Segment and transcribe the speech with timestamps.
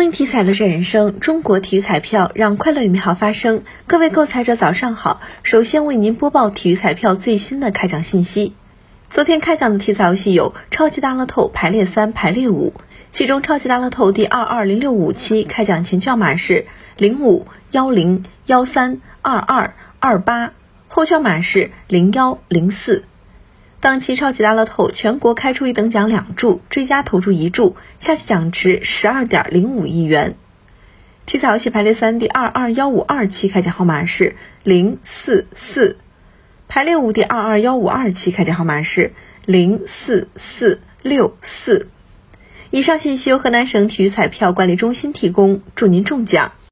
[0.00, 3.64] 托运体彩乐人生，中国体育彩票让快乐与美好发生。
[3.86, 5.20] 各位购彩者，早上好！
[5.42, 8.54] 首先为您播报体育彩票最新的开奖信息。
[9.10, 12.72] 昨天开奖的体彩游戏有超级大乐透排列三、排列五，
[13.10, 16.64] 其中超级大乐透第二二零六五期开奖前券码是
[16.96, 20.54] 零五幺零幺三二二二八，
[20.88, 23.04] 后券码是零幺零四。
[23.80, 30.36] 当期超级大乐透全国开出一等奖两注，追加投注一注，下期奖池十二点零五亿元。
[31.24, 35.96] 体彩游戏排列三第二二幺五二期开奖号码是零四四，
[36.68, 39.14] 排列五第二二幺五二期开奖号码是
[39.46, 41.88] 零四四六四。
[42.70, 46.52] 以上信息由河南省体育彩票管理中心提供，祝您中奖。